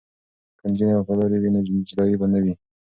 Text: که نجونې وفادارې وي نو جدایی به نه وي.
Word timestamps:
که 0.59 0.65
نجونې 0.71 0.93
وفادارې 0.95 1.37
وي 1.39 1.49
نو 1.53 1.59
جدایی 1.87 2.15
به 2.19 2.25
نه 2.33 2.39
وي. 2.43 2.53